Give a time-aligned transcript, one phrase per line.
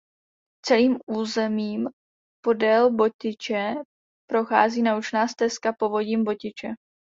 [0.65, 1.89] Celým územím
[2.43, 3.75] podél Botiče
[4.29, 6.67] prochází naučná stezka Povodím Botiče.